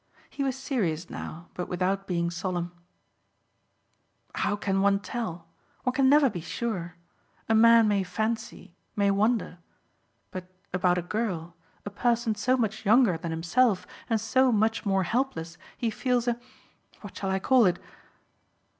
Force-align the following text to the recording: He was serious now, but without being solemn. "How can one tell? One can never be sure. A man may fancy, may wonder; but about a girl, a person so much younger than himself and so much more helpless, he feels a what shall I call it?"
He 0.31 0.43
was 0.43 0.55
serious 0.55 1.11
now, 1.11 1.49
but 1.53 1.67
without 1.69 2.07
being 2.07 2.31
solemn. 2.31 2.71
"How 4.33 4.55
can 4.55 4.81
one 4.81 4.99
tell? 4.99 5.45
One 5.83 5.93
can 5.93 6.09
never 6.09 6.27
be 6.27 6.41
sure. 6.41 6.95
A 7.47 7.53
man 7.53 7.87
may 7.87 8.01
fancy, 8.01 8.73
may 8.95 9.11
wonder; 9.11 9.59
but 10.31 10.45
about 10.73 10.97
a 10.97 11.03
girl, 11.03 11.53
a 11.85 11.91
person 11.91 12.33
so 12.33 12.57
much 12.57 12.83
younger 12.83 13.15
than 13.15 13.29
himself 13.29 13.85
and 14.09 14.19
so 14.19 14.51
much 14.51 14.87
more 14.87 15.03
helpless, 15.03 15.59
he 15.77 15.91
feels 15.91 16.27
a 16.27 16.39
what 17.01 17.15
shall 17.15 17.29
I 17.29 17.37
call 17.37 17.67
it?" 17.67 17.77